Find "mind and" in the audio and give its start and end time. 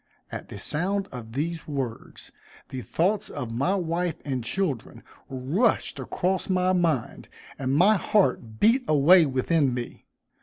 6.73-7.75